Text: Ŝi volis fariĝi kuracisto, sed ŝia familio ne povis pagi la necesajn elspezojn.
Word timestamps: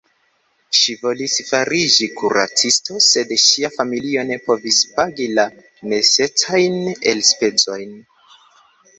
Ŝi 0.75 0.93
volis 0.99 1.33
fariĝi 1.49 2.05
kuracisto, 2.21 2.95
sed 3.07 3.33
ŝia 3.43 3.69
familio 3.75 4.23
ne 4.29 4.37
povis 4.47 4.79
pagi 4.95 5.27
la 5.41 5.45
necesajn 5.93 6.79
elspezojn. 7.13 7.93